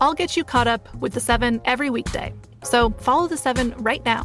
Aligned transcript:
I'll 0.00 0.14
get 0.14 0.36
you 0.36 0.44
caught 0.44 0.66
up 0.66 0.94
with 0.96 1.12
the 1.12 1.20
seven 1.20 1.60
every 1.64 1.90
weekday. 1.90 2.32
So 2.62 2.90
follow 2.90 3.26
the 3.26 3.36
seven 3.36 3.74
right 3.78 4.04
now. 4.04 4.24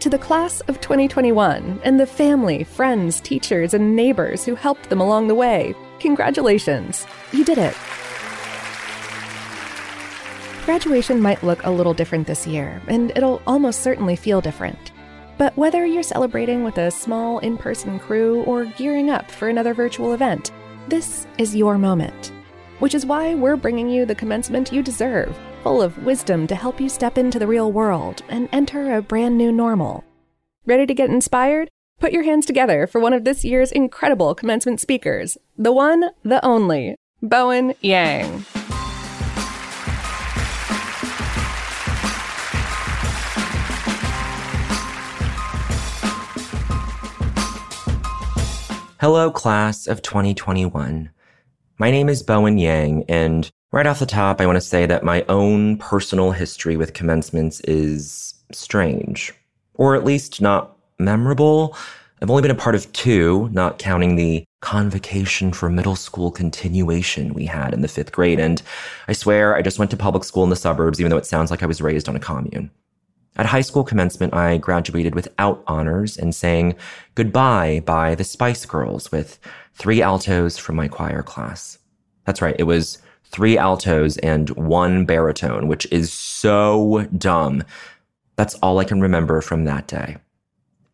To 0.00 0.08
the 0.08 0.16
class 0.16 0.62
of 0.62 0.80
2021 0.80 1.82
and 1.84 2.00
the 2.00 2.06
family, 2.06 2.64
friends, 2.64 3.20
teachers, 3.20 3.74
and 3.74 3.94
neighbors 3.94 4.46
who 4.46 4.54
helped 4.54 4.88
them 4.88 4.98
along 4.98 5.28
the 5.28 5.34
way, 5.34 5.74
congratulations! 5.98 7.06
You 7.32 7.44
did 7.44 7.58
it! 7.58 7.76
Graduation 10.64 11.20
might 11.20 11.42
look 11.42 11.62
a 11.64 11.70
little 11.70 11.92
different 11.92 12.26
this 12.26 12.46
year, 12.46 12.80
and 12.86 13.12
it'll 13.14 13.42
almost 13.46 13.82
certainly 13.82 14.16
feel 14.16 14.40
different. 14.40 14.90
But 15.40 15.56
whether 15.56 15.86
you're 15.86 16.02
celebrating 16.02 16.64
with 16.64 16.76
a 16.76 16.90
small 16.90 17.38
in 17.38 17.56
person 17.56 17.98
crew 17.98 18.42
or 18.42 18.66
gearing 18.66 19.08
up 19.08 19.30
for 19.30 19.48
another 19.48 19.72
virtual 19.72 20.12
event, 20.12 20.52
this 20.88 21.26
is 21.38 21.56
your 21.56 21.78
moment. 21.78 22.30
Which 22.78 22.94
is 22.94 23.06
why 23.06 23.34
we're 23.34 23.56
bringing 23.56 23.88
you 23.88 24.04
the 24.04 24.14
commencement 24.14 24.70
you 24.70 24.82
deserve, 24.82 25.34
full 25.62 25.80
of 25.80 25.96
wisdom 26.04 26.46
to 26.46 26.54
help 26.54 26.78
you 26.78 26.90
step 26.90 27.16
into 27.16 27.38
the 27.38 27.46
real 27.46 27.72
world 27.72 28.22
and 28.28 28.50
enter 28.52 28.94
a 28.94 29.00
brand 29.00 29.38
new 29.38 29.50
normal. 29.50 30.04
Ready 30.66 30.84
to 30.84 30.92
get 30.92 31.08
inspired? 31.08 31.70
Put 32.00 32.12
your 32.12 32.24
hands 32.24 32.44
together 32.44 32.86
for 32.86 33.00
one 33.00 33.14
of 33.14 33.24
this 33.24 33.42
year's 33.42 33.72
incredible 33.72 34.34
commencement 34.34 34.78
speakers, 34.78 35.38
the 35.56 35.72
one, 35.72 36.10
the 36.22 36.44
only, 36.44 36.96
Bowen 37.22 37.72
Yang. 37.80 38.44
Hello, 49.00 49.30
class 49.30 49.86
of 49.86 50.02
2021. 50.02 51.08
My 51.78 51.90
name 51.90 52.10
is 52.10 52.22
Bowen 52.22 52.58
Yang, 52.58 53.06
and 53.08 53.50
right 53.72 53.86
off 53.86 53.98
the 53.98 54.04
top, 54.04 54.42
I 54.42 54.46
want 54.46 54.56
to 54.56 54.60
say 54.60 54.84
that 54.84 55.02
my 55.02 55.24
own 55.26 55.78
personal 55.78 56.32
history 56.32 56.76
with 56.76 56.92
commencements 56.92 57.60
is 57.60 58.34
strange, 58.52 59.32
or 59.72 59.94
at 59.94 60.04
least 60.04 60.42
not 60.42 60.76
memorable. 60.98 61.74
I've 62.20 62.28
only 62.28 62.42
been 62.42 62.50
a 62.50 62.54
part 62.54 62.74
of 62.74 62.92
two, 62.92 63.48
not 63.52 63.78
counting 63.78 64.16
the 64.16 64.44
convocation 64.60 65.54
for 65.54 65.70
middle 65.70 65.96
school 65.96 66.30
continuation 66.30 67.32
we 67.32 67.46
had 67.46 67.72
in 67.72 67.80
the 67.80 67.88
fifth 67.88 68.12
grade. 68.12 68.38
And 68.38 68.60
I 69.08 69.14
swear 69.14 69.56
I 69.56 69.62
just 69.62 69.78
went 69.78 69.90
to 69.92 69.96
public 69.96 70.24
school 70.24 70.44
in 70.44 70.50
the 70.50 70.56
suburbs, 70.56 71.00
even 71.00 71.08
though 71.08 71.16
it 71.16 71.24
sounds 71.24 71.50
like 71.50 71.62
I 71.62 71.66
was 71.66 71.80
raised 71.80 72.06
on 72.06 72.16
a 72.16 72.20
commune. 72.20 72.70
At 73.40 73.46
high 73.46 73.62
school 73.62 73.84
commencement, 73.84 74.34
I 74.34 74.58
graduated 74.58 75.14
without 75.14 75.64
honors 75.66 76.18
and 76.18 76.34
sang 76.34 76.74
Goodbye 77.14 77.80
by 77.86 78.14
the 78.14 78.22
Spice 78.22 78.66
Girls 78.66 79.10
with 79.10 79.38
three 79.72 80.02
altos 80.02 80.58
from 80.58 80.76
my 80.76 80.88
choir 80.88 81.22
class. 81.22 81.78
That's 82.26 82.42
right, 82.42 82.54
it 82.58 82.64
was 82.64 82.98
three 83.24 83.56
altos 83.56 84.18
and 84.18 84.50
one 84.50 85.06
baritone, 85.06 85.68
which 85.68 85.90
is 85.90 86.12
so 86.12 87.08
dumb. 87.16 87.64
That's 88.36 88.56
all 88.56 88.78
I 88.78 88.84
can 88.84 89.00
remember 89.00 89.40
from 89.40 89.64
that 89.64 89.86
day. 89.86 90.18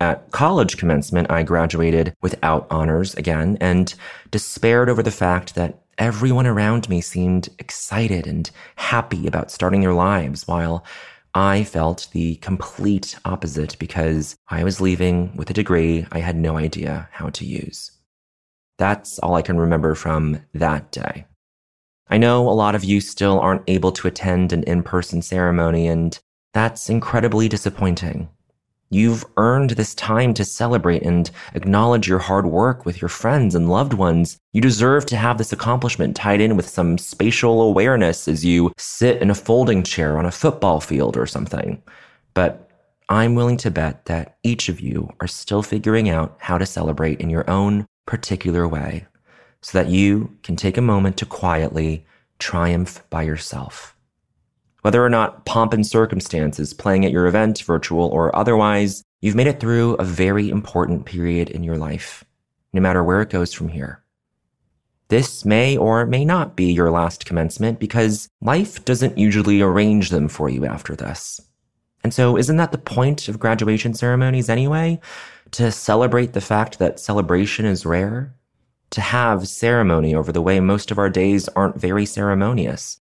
At 0.01 0.31
college 0.31 0.77
commencement, 0.77 1.29
I 1.29 1.43
graduated 1.43 2.15
without 2.23 2.69
honors 2.71 3.13
again 3.15 3.59
and 3.61 3.93
despaired 4.31 4.89
over 4.89 5.03
the 5.03 5.11
fact 5.11 5.57
that 5.57 5.81
everyone 5.99 6.47
around 6.47 6.89
me 6.89 7.01
seemed 7.01 7.49
excited 7.59 8.25
and 8.25 8.49
happy 8.77 9.27
about 9.27 9.51
starting 9.51 9.81
their 9.81 9.95
lives 9.95 10.47
while 10.47 10.85
I 11.37 11.65
felt 11.65 12.09
the 12.13 12.37
complete 12.37 13.19
opposite 13.27 13.79
because 13.79 14.37
I 14.49 14.65
was 14.65 14.81
leaving 14.81 15.37
with 15.37 15.51
a 15.51 15.53
degree 15.53 16.07
I 16.11 16.21
had 16.21 16.35
no 16.35 16.57
idea 16.57 17.11
how 17.13 17.29
to 17.29 17.45
use. 17.45 17.91
That's 18.79 19.19
all 19.19 19.35
I 19.35 19.43
can 19.43 19.59
remember 19.59 19.95
from 19.95 20.41
that 20.55 20.91
day. 20.93 21.27
I 22.09 22.17
know 22.17 22.49
a 22.49 22.57
lot 22.57 22.75
of 22.75 22.85
you 22.85 23.03
still 23.03 23.39
aren't 23.39 23.69
able 23.69 23.93
to 23.93 24.09
attend 24.09 24.55
an 24.55 24.63
in 24.63 24.83
person 24.83 25.21
ceremony, 25.21 25.89
and 25.89 26.19
that's 26.55 26.89
incredibly 26.89 27.51
disappointing. 27.51 28.31
You've 28.91 29.25
earned 29.37 29.71
this 29.71 29.95
time 29.95 30.33
to 30.35 30.45
celebrate 30.45 31.03
and 31.03 31.29
acknowledge 31.55 32.07
your 32.07 32.21
hard 32.21 32.47
work 32.47 32.87
with 32.87 33.01
your 33.03 33.09
friends 33.09 33.55
and 33.55 33.69
loved 33.69 33.95
ones. 33.95 34.39
You 34.53 34.61
deserve 34.61 35.07
to 35.07 35.17
have 35.17 35.39
this 35.39 35.53
accomplishment 35.53 36.15
tied 36.15 36.41
in 36.41 36.57
with 36.57 36.69
some 36.69 36.97
spatial 36.97 37.63
awareness 37.63 38.29
as 38.29 38.45
you 38.45 38.73
sit 38.79 39.21
in 39.21 39.31
a 39.31 39.35
folding 39.35 39.83
chair 39.83 40.19
on 40.19 40.27
a 40.27 40.31
football 40.31 40.81
field 40.81 41.17
or 41.17 41.27
something. 41.27 41.83
But 42.33 42.71
I'm 43.09 43.35
willing 43.35 43.57
to 43.59 43.71
bet 43.73 44.05
that 44.05 44.37
each 44.45 44.69
of 44.69 44.81
you 44.81 45.11
are 45.21 45.29
still 45.29 45.63
figuring 45.63 46.09
out 46.09 46.37
how 46.39 46.57
to 46.59 46.67
celebrate 46.67 47.21
in 47.21 47.31
your 47.31 47.49
own 47.51 47.87
particular 48.07 48.69
way 48.69 49.07
so 49.63 49.79
that 49.79 49.91
you 49.91 50.37
can 50.45 50.55
take 50.55 50.77
a 50.77 50.83
moment 50.83 51.17
to 51.17 51.27
quietly 51.27 52.07
triumph 52.39 53.03
by 53.11 53.23
yourself. 53.23 53.96
Whether 54.87 55.05
or 55.05 55.11
not 55.11 55.45
pomp 55.47 55.73
and 55.73 55.85
circumstance 55.85 56.61
is 56.61 56.73
playing 56.73 57.05
at 57.05 57.11
your 57.11 57.27
event, 57.27 57.61
virtual 57.63 58.07
or 58.07 58.35
otherwise, 58.37 59.03
you've 59.21 59.35
made 59.35 59.49
it 59.49 59.59
through 59.59 59.95
a 59.95 60.05
very 60.05 60.49
important 60.49 61.07
period 61.07 61.51
in 61.51 61.65
your 61.65 61.77
life, 61.77 62.23
no 62.73 62.81
matter 62.81 63.03
where 63.03 63.21
it 63.21 63.29
goes 63.29 63.53
from 63.53 63.67
here. 63.67 64.05
This 65.09 65.45
may 65.45 65.77
or 65.77 66.07
may 66.07 66.25
not 66.25 66.55
be 66.55 66.73
your 66.73 66.93
last 66.93 67.27
commencement 67.27 67.81
because 67.81 68.29
life 68.41 68.85
doesn't 68.85 69.19
usually 69.19 69.61
arrange 69.61 70.11
them 70.11 70.29
for 70.29 70.49
you 70.49 70.65
after 70.65 70.95
this. 70.95 71.41
And 72.05 72.15
so, 72.15 72.37
isn't 72.37 72.57
that 72.59 72.71
the 72.71 72.79
point 72.79 73.27
of 73.27 73.41
graduation 73.41 73.93
ceremonies 73.93 74.49
anyway? 74.49 75.01
To 75.51 75.73
celebrate 75.73 76.33
the 76.33 76.41
fact 76.41 76.79
that 76.79 77.01
celebration 77.01 77.67
is 77.67 77.85
rare? 77.85 78.37
to 78.91 79.01
have 79.01 79.49
ceremony 79.49 80.15
over 80.15 80.31
the 80.31 80.41
way 80.41 80.61
most 80.61 80.91
of 80.91 80.99
our 80.99 81.11
days 81.11 81.49
aren't 81.49 81.81
very 81.81 82.07
ceremonious. 82.07 83.01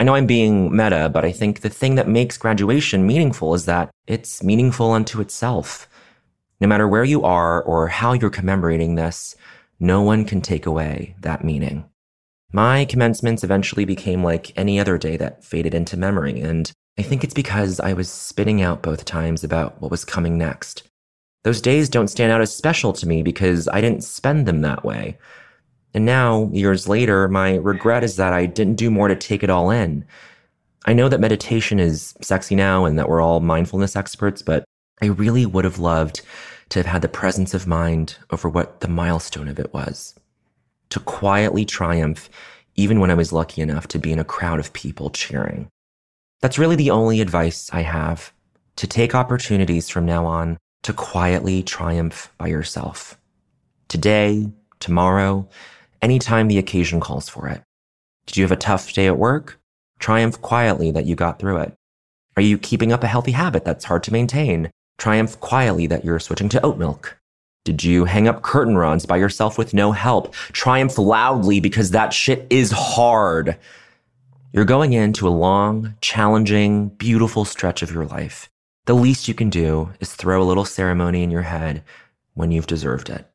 I 0.00 0.04
know 0.04 0.14
I'm 0.14 0.26
being 0.26 0.74
meta, 0.74 1.10
but 1.12 1.24
I 1.24 1.32
think 1.32 1.60
the 1.60 1.70
thing 1.70 1.94
that 1.94 2.08
makes 2.08 2.36
graduation 2.36 3.06
meaningful 3.06 3.54
is 3.54 3.66
that 3.66 3.90
it's 4.06 4.42
meaningful 4.42 4.90
unto 4.90 5.20
itself. 5.20 5.88
No 6.60 6.66
matter 6.66 6.88
where 6.88 7.04
you 7.04 7.22
are 7.22 7.62
or 7.62 7.88
how 7.88 8.12
you're 8.12 8.30
commemorating 8.30 8.94
this, 8.94 9.36
no 9.78 10.02
one 10.02 10.24
can 10.24 10.40
take 10.40 10.66
away 10.66 11.16
that 11.20 11.44
meaning. 11.44 11.84
My 12.52 12.84
commencements 12.84 13.42
eventually 13.42 13.84
became 13.84 14.22
like 14.22 14.56
any 14.58 14.78
other 14.78 14.98
day 14.98 15.16
that 15.16 15.44
faded 15.44 15.74
into 15.74 15.96
memory, 15.96 16.40
and 16.40 16.70
I 16.98 17.02
think 17.02 17.24
it's 17.24 17.34
because 17.34 17.80
I 17.80 17.94
was 17.94 18.10
spitting 18.10 18.60
out 18.60 18.82
both 18.82 19.04
times 19.04 19.42
about 19.42 19.80
what 19.80 19.90
was 19.90 20.04
coming 20.04 20.36
next. 20.36 20.82
Those 21.44 21.60
days 21.60 21.88
don't 21.88 22.08
stand 22.08 22.30
out 22.30 22.40
as 22.40 22.54
special 22.54 22.92
to 22.92 23.08
me 23.08 23.22
because 23.22 23.68
I 23.68 23.80
didn't 23.80 24.04
spend 24.04 24.46
them 24.46 24.60
that 24.60 24.84
way. 24.84 25.18
And 25.94 26.04
now, 26.04 26.48
years 26.52 26.88
later, 26.88 27.28
my 27.28 27.56
regret 27.56 28.02
is 28.02 28.16
that 28.16 28.32
I 28.32 28.46
didn't 28.46 28.76
do 28.76 28.90
more 28.90 29.08
to 29.08 29.16
take 29.16 29.42
it 29.42 29.50
all 29.50 29.70
in. 29.70 30.04
I 30.84 30.94
know 30.94 31.08
that 31.08 31.20
meditation 31.20 31.78
is 31.78 32.14
sexy 32.20 32.54
now 32.54 32.84
and 32.84 32.98
that 32.98 33.08
we're 33.08 33.20
all 33.20 33.40
mindfulness 33.40 33.94
experts, 33.94 34.42
but 34.42 34.64
I 35.00 35.06
really 35.06 35.46
would 35.46 35.64
have 35.64 35.78
loved 35.78 36.22
to 36.70 36.78
have 36.78 36.86
had 36.86 37.02
the 37.02 37.08
presence 37.08 37.54
of 37.54 37.66
mind 37.66 38.16
over 38.30 38.48
what 38.48 38.80
the 38.80 38.88
milestone 38.88 39.48
of 39.48 39.58
it 39.58 39.72
was. 39.74 40.14
To 40.90 41.00
quietly 41.00 41.64
triumph, 41.64 42.30
even 42.74 42.98
when 42.98 43.10
I 43.10 43.14
was 43.14 43.32
lucky 43.32 43.60
enough 43.60 43.86
to 43.88 43.98
be 43.98 44.12
in 44.12 44.18
a 44.18 44.24
crowd 44.24 44.58
of 44.58 44.72
people 44.72 45.10
cheering. 45.10 45.68
That's 46.40 46.58
really 46.58 46.76
the 46.76 46.90
only 46.90 47.20
advice 47.20 47.70
I 47.72 47.82
have 47.82 48.32
to 48.76 48.86
take 48.86 49.14
opportunities 49.14 49.88
from 49.88 50.06
now 50.06 50.26
on 50.26 50.56
to 50.82 50.92
quietly 50.92 51.62
triumph 51.62 52.32
by 52.38 52.48
yourself. 52.48 53.18
Today, 53.88 54.50
tomorrow, 54.80 55.48
anytime 56.02 56.48
the 56.48 56.58
occasion 56.58 57.00
calls 57.00 57.28
for 57.28 57.48
it. 57.48 57.62
Did 58.26 58.36
you 58.36 58.44
have 58.44 58.52
a 58.52 58.56
tough 58.56 58.92
day 58.92 59.06
at 59.06 59.18
work? 59.18 59.60
Triumph 59.98 60.42
quietly 60.42 60.90
that 60.90 61.06
you 61.06 61.14
got 61.14 61.38
through 61.38 61.58
it. 61.58 61.74
Are 62.36 62.42
you 62.42 62.58
keeping 62.58 62.92
up 62.92 63.04
a 63.04 63.08
healthy 63.08 63.32
habit 63.32 63.64
that's 63.64 63.84
hard 63.84 64.02
to 64.04 64.12
maintain? 64.12 64.70
Triumph 64.98 65.38
quietly 65.40 65.86
that 65.86 66.04
you're 66.04 66.18
switching 66.18 66.48
to 66.50 66.64
oat 66.64 66.78
milk. 66.78 67.18
Did 67.64 67.84
you 67.84 68.06
hang 68.06 68.26
up 68.26 68.42
curtain 68.42 68.76
rods 68.76 69.06
by 69.06 69.18
yourself 69.18 69.56
with 69.56 69.72
no 69.72 69.92
help? 69.92 70.34
Triumph 70.52 70.98
loudly 70.98 71.60
because 71.60 71.92
that 71.92 72.12
shit 72.12 72.46
is 72.50 72.72
hard. 72.72 73.56
You're 74.52 74.64
going 74.64 74.92
into 74.92 75.28
a 75.28 75.30
long, 75.30 75.94
challenging, 76.00 76.88
beautiful 76.88 77.44
stretch 77.44 77.82
of 77.82 77.92
your 77.92 78.04
life. 78.04 78.50
The 78.86 78.94
least 78.94 79.28
you 79.28 79.34
can 79.34 79.48
do 79.48 79.90
is 80.00 80.12
throw 80.12 80.42
a 80.42 80.44
little 80.44 80.64
ceremony 80.64 81.22
in 81.22 81.30
your 81.30 81.42
head 81.42 81.84
when 82.34 82.50
you've 82.50 82.66
deserved 82.66 83.08
it. 83.08 83.31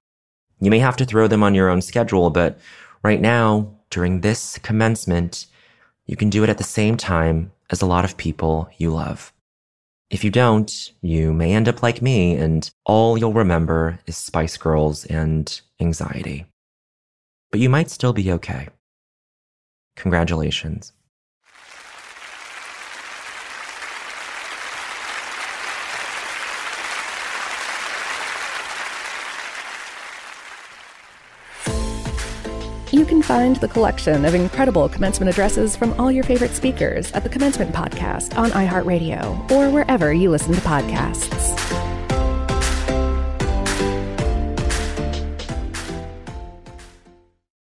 You 0.59 0.71
may 0.71 0.79
have 0.79 0.97
to 0.97 1.05
throw 1.05 1.27
them 1.27 1.43
on 1.43 1.55
your 1.55 1.69
own 1.69 1.81
schedule, 1.81 2.29
but 2.29 2.59
right 3.03 3.21
now, 3.21 3.73
during 3.89 4.21
this 4.21 4.57
commencement, 4.59 5.45
you 6.05 6.15
can 6.15 6.29
do 6.29 6.43
it 6.43 6.49
at 6.49 6.57
the 6.57 6.63
same 6.63 6.97
time 6.97 7.51
as 7.69 7.81
a 7.81 7.85
lot 7.85 8.05
of 8.05 8.17
people 8.17 8.69
you 8.77 8.89
love. 8.91 9.33
If 10.09 10.23
you 10.23 10.31
don't, 10.31 10.91
you 11.01 11.33
may 11.33 11.53
end 11.53 11.67
up 11.67 11.83
like 11.83 12.01
me, 12.01 12.35
and 12.35 12.69
all 12.85 13.17
you'll 13.17 13.33
remember 13.33 13.99
is 14.07 14.15
Spice 14.15 14.57
Girls 14.57 15.05
and 15.05 15.59
anxiety. 15.79 16.45
But 17.51 17.59
you 17.59 17.69
might 17.69 17.89
still 17.89 18.13
be 18.13 18.31
okay. 18.31 18.69
Congratulations. 19.95 20.93
You 32.91 33.05
can 33.05 33.21
find 33.21 33.57
the 33.57 33.67
collection 33.67 34.23
of 34.23 34.33
incredible 34.33 34.87
commencement 34.87 35.29
addresses 35.29 35.75
from 35.75 35.93
all 35.99 36.09
your 36.09 36.23
favorite 36.23 36.51
speakers 36.51 37.11
at 37.11 37.23
the 37.23 37.29
Commencement 37.29 37.75
Podcast 37.75 38.37
on 38.37 38.51
iHeartRadio 38.51 39.51
or 39.51 39.69
wherever 39.69 40.13
you 40.13 40.29
listen 40.29 40.53
to 40.53 40.61
podcasts. 40.61 41.76